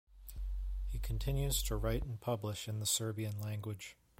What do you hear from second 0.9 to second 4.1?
continues to write and publish in the Serbian language.